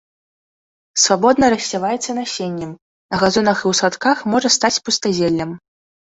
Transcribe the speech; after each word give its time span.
Свабодна 1.01 1.45
рассяваецца 1.53 2.15
насеннем, 2.19 2.71
на 3.15 3.19
газонах 3.23 3.57
і 3.61 3.67
ў 3.73 3.79
садках 3.81 4.23
можа 4.35 4.49
стаць 4.57 4.73
пустазеллем. 4.89 5.51